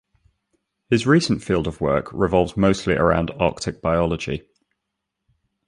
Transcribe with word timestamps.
His 0.89 1.05
recent 1.05 1.43
field 1.43 1.67
of 1.67 1.79
work 1.79 2.11
revolves 2.11 2.57
mostly 2.57 2.95
around 2.95 3.29
arctic 3.39 3.83
biology. 3.83 4.49